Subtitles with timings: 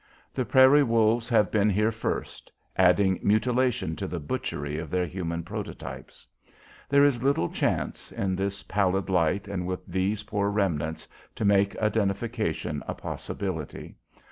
[0.33, 5.43] The prairie wolves have been here first, adding mutilation to the butchery of their human
[5.43, 6.25] prototypes.
[6.89, 11.77] There is little chance, in this pallid light and with these poor remnants, to make
[11.77, 13.95] identification a possibility.